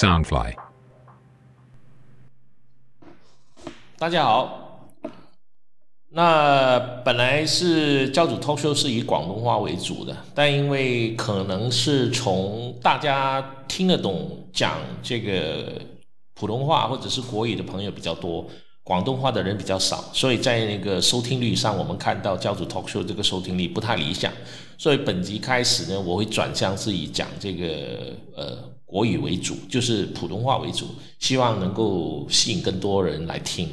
[0.00, 0.54] Soundfly。
[3.98, 4.88] 大家好，
[6.08, 15.78] 那本来是教主 talk show 是以广东话为主的，但因为可能是从大家听得懂讲这个
[16.32, 18.46] 普通话或者是国语的朋友比较多。
[18.82, 24.32] 广东话的人比较少，所以在那个收听率上，我们看到教主 talk show 这个收听率不太理想。
[24.78, 27.66] 所以本集开始呢，我会转向是以讲这个
[28.34, 28.56] 呃
[28.90, 30.88] 国语为主，就是普通话为主，
[31.20, 33.68] 希望能够吸引更多人来听。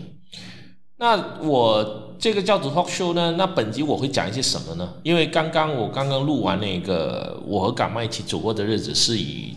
[0.98, 4.94] 那我这个叫做 talk show 呢，那本集我会讲一些什么呢？
[5.02, 9.56] 因为刚刚我刚刚录完那个我和港麦一起走过的日子，是以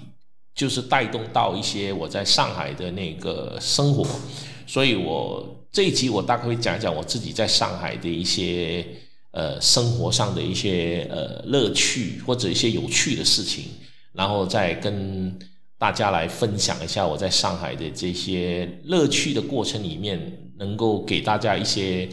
[0.55, 4.07] 就是带动到一些我在上海的那个生活。
[4.67, 8.87] 所以，我这一集我大概会讲一讲我自己在上海的一些
[9.33, 13.65] 呃生活上的一些呃乐趣或者一些有趣的事情，
[14.13, 15.39] 然后再跟
[15.81, 22.07] 大家来分享一下我在上海的这些乐趣的过程里面，能够给大家一些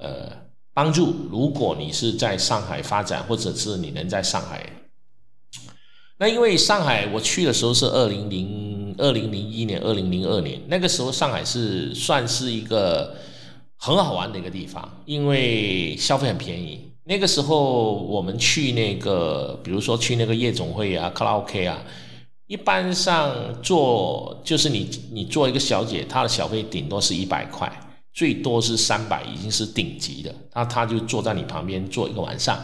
[0.00, 0.32] 呃
[0.74, 1.14] 帮助。
[1.30, 4.68] 如果你是在上海发展，或者是你能在上海，
[6.18, 8.74] 那因为上海我去的时候是二零零。
[8.96, 13.12] 二零零一年、二零零二年那个时候，上海是算是一个
[13.76, 16.92] 很好玩的一个地方，因为消费很便宜。
[17.02, 21.82] 那个时候我们去那个，比如说去那个夜总会啊、卡拉 OK 啊，
[22.46, 27.70] 一般上做就是你你做一个小姐，她的小费顶多是一百块，
[28.12, 30.34] 最多是三百，已经是顶级的。
[30.52, 32.58] 那她就坐在你旁边坐一个晚上，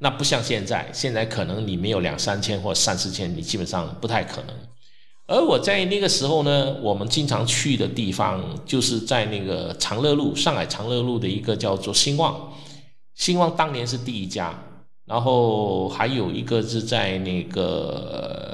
[0.00, 4.54] 那不像现在，现在可能你没有两三千或三四千，你基本上不太可能。
[5.26, 12.52] 而我在那个时候呢，我们经常去的地方就是在那个长乐路，上海长乐路的一个叫做兴旺，
[13.14, 14.62] 兴旺当年是第一家，
[15.06, 18.53] 然后还有一个是在那个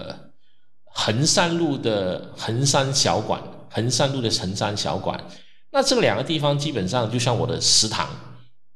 [1.02, 5.18] 衡山路的衡山小馆，衡山路的衡山小馆，
[5.72, 8.06] 那这两个地方基本上就像我的食堂，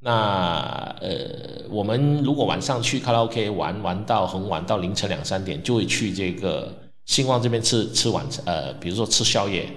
[0.00, 6.72] 那呃，我们如果晚上去卡拉 OK 玩玩到很晚，到凌晨两三点，就会去这个。
[7.06, 9.69] 兴旺这边吃吃晚，呃，比如说吃宵夜，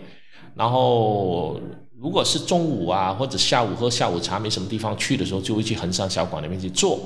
[0.55, 1.59] 然后
[1.99, 6.97] 如果是中午啊或者下午喝下午茶没什么地方去的时候，就会去衡山小馆那边去坐。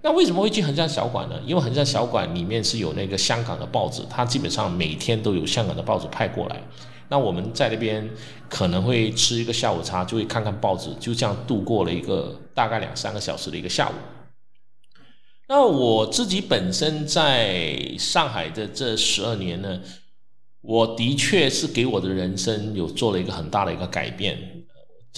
[0.00, 1.40] 那为什么会去恒山小馆呢？
[1.44, 6.62] 因为恒山小馆里面是有那个香港的报纸，它基本上每天都有香港的报纸派过来。
[7.08, 8.08] 那我们在那边
[8.48, 13.92] 可能会吃一个下午茶，就会看看报纸，就这样度过了一个大概两三个小时的一个下午。
[15.48, 19.80] 那我自己本身在上海的这十二年呢，
[20.60, 24.57] 我的确是给我的人生有做了一个很大的一个改变。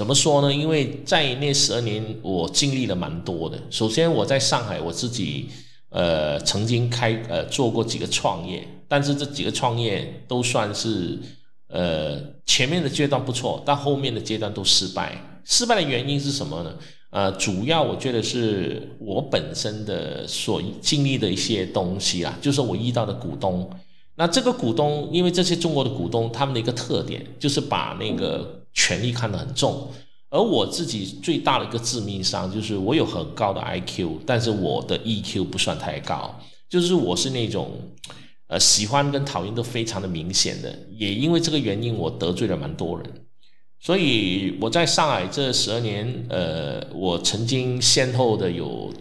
[0.01, 0.51] 怎么说呢？
[0.51, 3.61] 因为在那十二年，我经历了蛮多的。
[3.69, 5.51] 首先，我在上海，我自己
[5.91, 11.19] 呃曾经开呃做过几个创业，但是这几个创业都算是
[11.69, 15.43] 呃前面的阶段不错，但后面的阶段都失败。
[15.45, 16.73] 失败的原因是什么呢？
[17.11, 23.69] 呃，主要我觉得是我本身的所经历的一些东西啦，就是我遇到的股东。
[24.17, 29.91] 那这个股东，因为这些中国的股东，他们的一个特点就是把那个权力看得很重。
[30.29, 36.39] 而我自己最大的一个致命伤就是我有很高的 IQ，但是我的 EQ 不算太高，
[36.69, 37.73] 就是我是那种
[38.47, 40.73] 呃喜欢跟讨厌都非常的明显的。
[40.93, 43.27] 也因为这个原因，我得罪了蛮多人。
[43.81, 48.93] 所以我在上海这十二年，呃，我曾经先后的有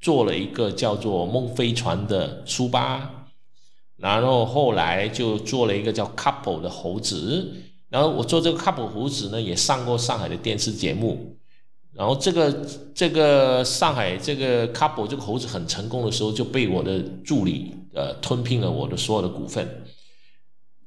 [0.00, 3.26] 做了一个叫做梦飞船的书吧，
[3.96, 7.54] 然后后来就做了一个叫 Couple 的猴子，
[7.88, 11.36] 然后我做这个 Couple 猴子呢，也上过上海的电视节目，
[11.92, 19.84] 然后这个这个上海这个 Couple 这个猴子很成功的时候，就被我的助理呃吞并了我的所有的股份。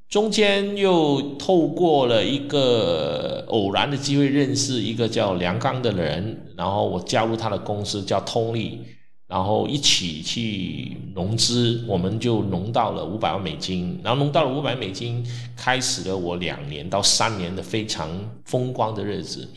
[0.10, 8.82] 中间又透过了一个偶然的机会认识一个叫梁刚的人，然后我加入他的公司叫通力，
[9.30, 15.24] 然后一起去融资，我们就融到了五百万美金，然后融到了五百美金，
[15.56, 18.10] 开始了我两年到三年的非常
[18.46, 19.48] 风光的日子。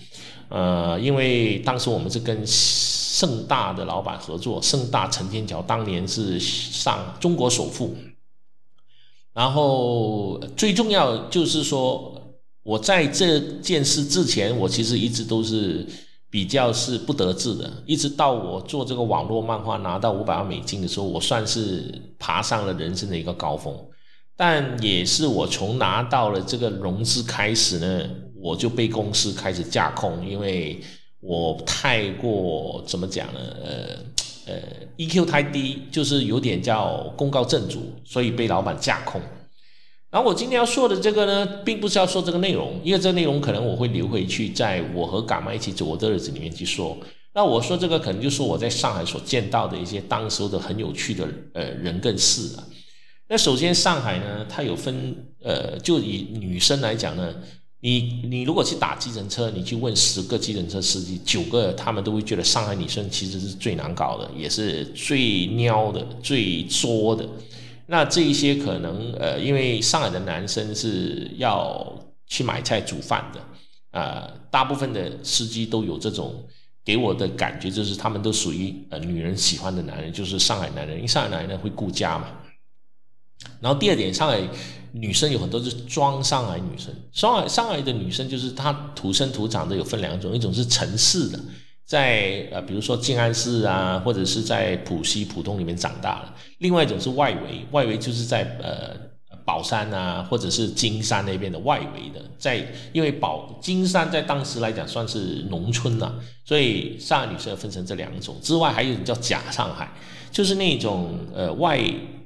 [0.50, 7.96] 呃，因为当时我们是跟盛大的老板合作，盛大陈天桥当年是上中国首富。
[9.32, 15.86] 然后最重要就是说，我在这件事之前，我其实一直都是
[16.32, 17.70] 比较是不得志的。
[17.84, 23.72] 一直到我做这个网络漫画拿到五百万美金的时候，我算是爬上了人生的一个高峰。
[24.34, 30.80] 但也是我从拿到了这个融资开始呢，我就被公司开始架空，因为
[31.20, 33.40] 我太过怎么讲呢？
[33.62, 34.12] 呃。
[34.44, 34.54] 呃
[34.96, 39.20] ，EQ 太低，就是有点叫功高震主，所以被老板架空。
[40.12, 46.94] 然后我今天要说的这个呢，并不是要说这个内容，因为这个内容可能我会留回去，在我和港妈一起走我的日子里面去说。
[47.32, 52.62] 那我说这个可能就是我在上海所见到的一些当时的很有趣的呃人跟事啊。
[53.26, 57.34] 那首先上海呢，它有分呃，就以女生来讲呢，
[57.80, 67.26] 你你如果去打计程车，你去问十个计程车司机，九个他们都会觉得上海女生其实是最难搞的，也是最喵的、最作的。
[67.86, 76.46] 那这一些可能呃，因为上海的男生是要去买菜煮饭的，啊，大部分的司机都有这种
[76.84, 82.28] 给我的感觉，就是他们都属于呃女人喜欢的男人，就是上海男人，因为上海男人会顾家嘛。
[83.60, 84.40] 然后第二点，上海
[84.92, 91.38] 女生有很多是装上海女生，上海上海的女生就是她土生土长的有分两种，一种是城市的。
[91.84, 96.32] 在呃，比如说静安寺啊，或者是在浦西、浦东里面长大的。
[96.58, 98.96] 另外一种是外围，外围就是在呃
[99.44, 102.24] 宝山啊，或者是金山那边的外围的。
[102.38, 106.14] 在因为宝金山在当时来讲算是农村呐，
[106.44, 108.36] 所以上海女生分成这两种。
[108.40, 109.90] 之外还有一种叫假上海，
[110.30, 111.78] 就是那种呃外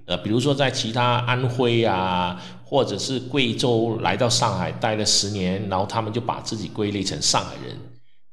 [0.04, 7.76] 呃，比如说在其他安徽啊，或者是贵州来到上海待了十年，然后他们就把自己归类成上海人。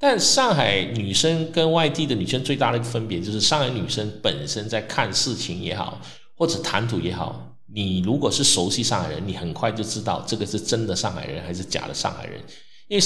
[0.03, 5.97] 但上海女生跟外地的女生最大的一个分别就是，上海女生本身在看事情也好，
[6.35, 12.38] 或者谈吐也好，你如果是熟悉上海人，你很快就知道这个是真的上海人还是假的上海人。
[12.89, 13.03] 因为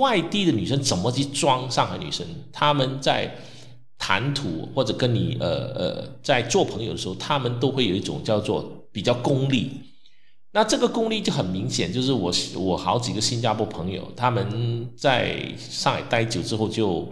[0.00, 3.30] 外地的女生怎么去装上海女生，他们在
[3.98, 9.72] 谈吐或者跟你呃呃在做朋友的时候，他们都会有一种叫做比较功利。
[10.52, 17.06] 那这个功力就很明显，就是我我好几个新加坡朋友，他们在上海待久之后就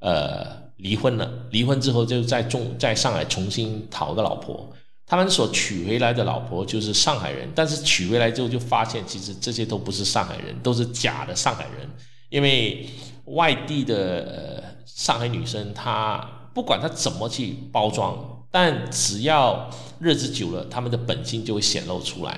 [0.00, 0.44] 呃
[0.76, 4.68] 离婚了，离婚之后就在中在上海重新讨个老婆，
[5.06, 11.88] 他们所娶回来的老婆就是上海人，但是娶回来之后就发现其实这些都不是上海人，都是假的上海人，
[12.28, 12.86] 因为
[13.26, 19.70] 外地的上海女生她不管她怎么去包装，但只要
[20.00, 22.36] 日子久了，她们的本性就会显露出来。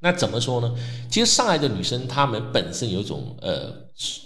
[0.00, 0.72] 那怎么说呢？
[1.10, 3.74] 其实上海的女生，她们本身有一种呃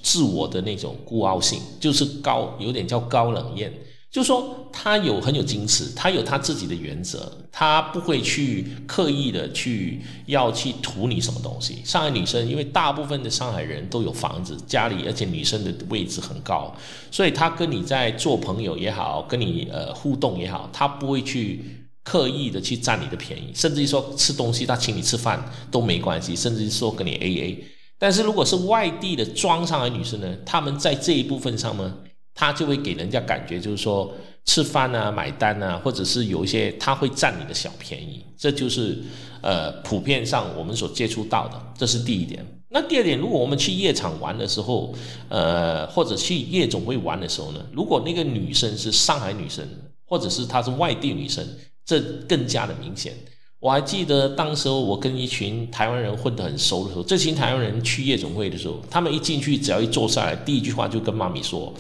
[0.03, 3.73] 自我的那种孤傲性，就是高，有点叫高冷艳，
[4.11, 11.79] 就是说她有很有矜持，她有她自己的原则，她不会去刻意的去要去图你什么东西。
[11.87, 16.77] 上海女生，因为大部分的上海人都有房子，家里而且女生的位置很高，
[17.11, 21.79] 所以她跟你在做朋友也好，跟你呃互动也好，她不会去。
[22.05, 27.65] 刻意的去占你的便宜，甚至于说吃东西他请你吃饭都没关系，甚至于说跟你 A A。
[27.99, 31.97] 但是如果是外地的装上海女生呢，他们在这一部分上呢，
[32.35, 34.13] 他就会给人家感觉就是说
[34.45, 38.99] 吃饭啊、买单啊，或者是有一些他会占你的小便宜，这就是
[39.41, 42.45] 呃普遍上我们所接触到的，这是第一点。
[42.71, 44.93] 那第二点，如果我们去夜场玩的时候，
[45.29, 49.65] 呃，或者去夜总会玩的时候呢，如果那个女生是上海女生，
[50.07, 51.47] 或者是她是外地女生。
[51.85, 53.15] 这更加的明显。
[53.59, 61.73] 我还记得当时候我跟一群台湾人混得很熟的时候，这群台湾人去夜总会的时候，他们一进去，只要一坐下来，第一句话就跟妈咪说：“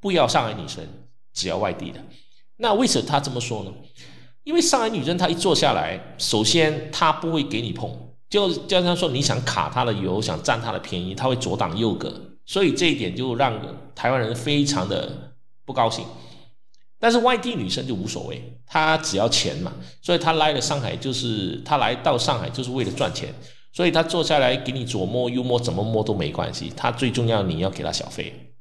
[0.00, 0.84] 不要上海女生，
[1.32, 2.00] 只要外地的。”
[2.58, 3.72] 那为什么他这么说呢？
[4.42, 7.94] 因为上海女生她一坐下来，首先她不会给你碰，
[8.28, 12.12] 就就像说你想卡她的油，想占她的便宜，她会左挡右隔，
[12.46, 13.54] 所以这一点就让
[13.94, 16.04] 台湾人非常的不高兴。
[17.02, 23.34] 但是外地女生就无所谓，她只要钱嘛，所以她来了上海就是她来到上海就是为了赚钱，
[23.72, 28.52] 所以她坐下来给你左摸右摸怎么摸都没关系，她最重要你要给她小费。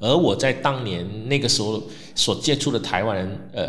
[0.00, 1.82] 而我在当年那个时候
[2.14, 3.68] 所接触的台湾人，呃，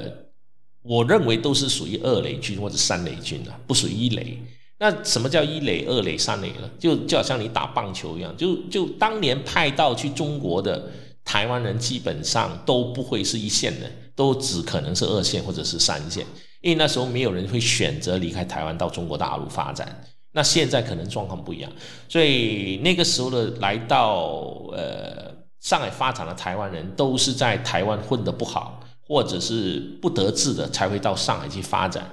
[0.81, 4.37] 我认为都是属于二雷军或者三雷军的，不属于一雷。
[4.79, 6.69] 那什么叫一垒、二垒、三垒呢？
[6.77, 10.91] 就就好像你打棒球一样，就就当年派到去中国的。
[11.27, 16.25] 台湾人基本上都不会是一线的，都只可能是二线或者是三线，
[16.61, 20.03] 因为那时候没有人会选择离开台湾到中国大陆发展。
[20.31, 21.69] 那现在可能状况不一样，
[22.07, 32.09] 所以那个时候的来到呃上海发展的台湾人，都是在台湾混得不好，或者是不得志的，才会到上海去发展。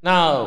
[0.00, 0.40] 那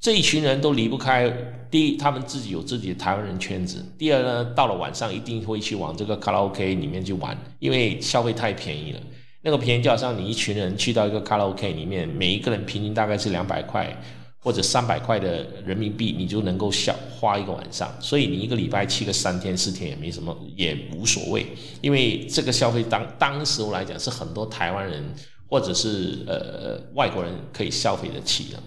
[0.00, 1.30] 这一群人都离不开，
[1.70, 9.00] 第一，他们自己有自己的台湾人圈子；第二呢，到了晚上一定会去往这个卡拉 OK 里面去玩，因为消费太便宜了。
[9.42, 13.94] 那个便宜就好像你一群人去到一个卡拉 OK 里面，每一个人平均大概是两百块
[14.38, 17.94] 或者三百块的人民币，你就能够消花一个晚上。
[18.00, 21.46] 所以你一个礼拜去个三天四天也没什么，也无所谓，
[21.82, 25.04] 因为这个消费当当时来讲是很多台湾人
[25.46, 28.58] 或者是呃外国人可以消费得起的。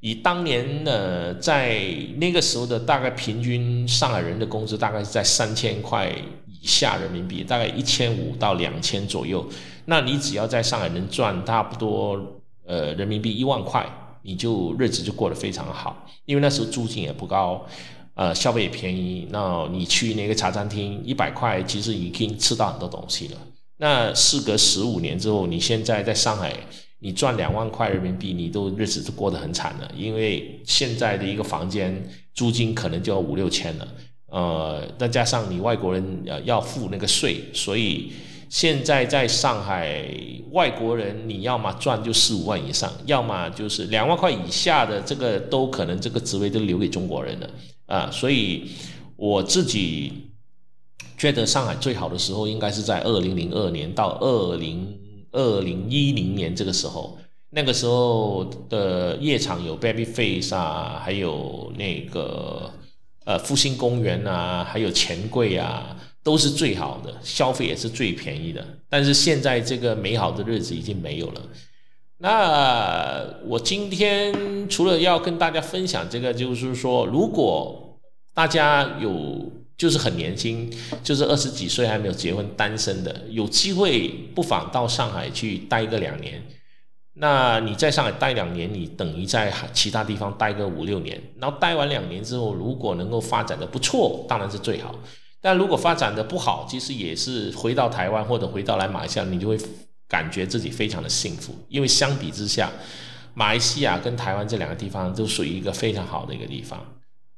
[0.00, 1.80] 以当年呢，在
[2.18, 9.44] 那个时候的大概平均上海人的工资大概是在三千块以下人民币，大概一千五到两千左右。
[9.86, 13.84] 那你只要在上海能赚差不多呃人民币一万块，
[14.22, 17.66] 你就日子就过得非常好，因为那时候租金也不高，
[18.14, 19.26] 呃消费也便宜。
[19.30, 23.36] 那你去那个茶餐厅一百块，其实已经吃到很多东西了。
[23.78, 26.54] 那事隔十五年之后，你现在在上海。
[27.00, 33.88] 你赚两万块人民币，你都日子都过得很惨了，因为现在的一个房间租金可能就要五六千了，
[34.26, 38.12] 呃，再加上你外国人呃要付那个税，所以
[38.48, 40.04] 现在在上海
[40.50, 47.50] 外国人你要么赚就四五万以上，要么就是两万块以下的这个都可能这个职位都留给中国人了
[47.86, 48.70] 啊，所以
[49.14, 50.32] 我自己
[51.16, 54.98] 觉得上海最好的时候应该是在二零零二年到二零。
[55.32, 57.18] 二零一零年这个时候，
[57.50, 62.70] 那个时候的夜场有 Babyface 啊，还有那个
[63.24, 68.64] 呃复兴公园啊，还有钱柜啊，都是最好的，消费也是最便宜的。
[68.88, 71.42] 但是现在这个美好的日子已经没有了。
[72.18, 77.87] 那我今天除了要跟大家分享这个，就是说，如果
[78.38, 79.50] 大家有。
[79.76, 80.68] 就是很年轻，
[81.04, 86.42] 就是二十几岁还没有结婚单身的，有机会不妨到上海去待个两年。
[87.14, 91.22] 那你在上海待两年，你等于在其他地方待个五六年。
[91.40, 94.92] 然后待完两年之后，如果能够发展的不错，当然是最好。
[95.40, 99.56] 但如果发展的不好，其实也是回到台湾或者回到来马来西亚，你就会
[100.08, 101.54] 感觉自己非常的幸福。
[101.68, 102.72] 因为相比之下，
[103.32, 106.84] 马来西亚跟台湾这两个地方都属于一个非常好的一个地方。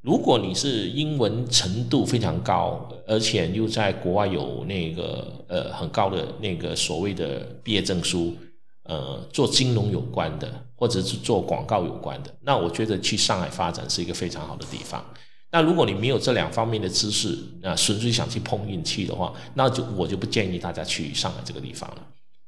[0.03, 8.35] 如果你是英文程度非常高，而且又在国外有那个呃很高的那个所谓的毕业证书，
[8.85, 15.05] 呃，做金融有关的，或者是做广告有关的，那我觉得去上海发展是一个非常好的地方。
[15.53, 22.07] 那如果你没有这两方面的知识，那纯粹想去碰运气的话，那就我就不建议大家去上海这个地方了。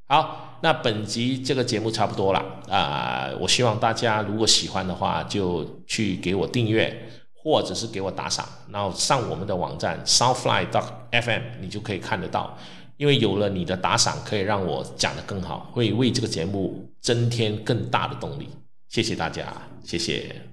[0.08, 7.08] 好，那本集这个节目差不多了啊，我希望大家如果喜欢的话，就去给我订阅。
[7.42, 12.56] 或者是给我打赏，然后上我们的网站 Southfly.fm，你就可以看得到。
[12.98, 18.48] 因为有了你的打赏，可以让我讲得更好，会为这个节目增添更大的动力。
[18.88, 20.51] 谢谢大家，谢谢。